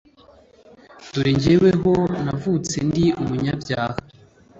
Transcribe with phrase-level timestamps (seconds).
[1.11, 1.93] Dore jyeweho
[2.25, 3.97] navutse ndi umunyabyaha